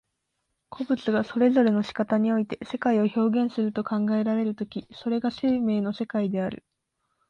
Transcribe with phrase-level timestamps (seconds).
[0.71, 6.65] 個物がそれぞれの仕方において世界を表現すると考えられる時、それが生命の世界である。